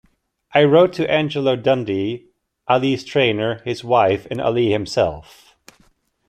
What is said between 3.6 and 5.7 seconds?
his wife and Ali himself.